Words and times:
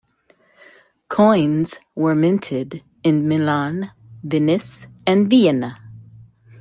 Coins 1.09 1.75
were 1.93 2.15
minted 2.15 2.83
in 3.03 3.27
Milan, 3.27 3.91
Venice 4.23 4.87
and 5.05 5.29
Vienna. 5.29 5.77